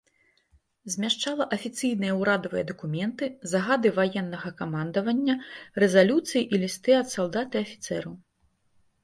[0.93, 5.37] Змяшчала афіцыйныя ўрадавыя дакументы, загады ваеннага камандавання,
[5.85, 8.13] рэзалюцыі і лісты ад салдат і афіцэраў.